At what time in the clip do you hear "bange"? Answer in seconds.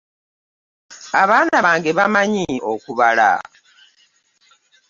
1.65-1.91